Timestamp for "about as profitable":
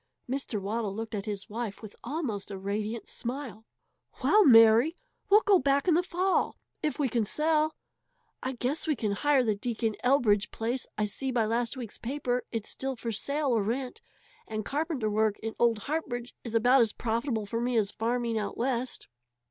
16.55-17.45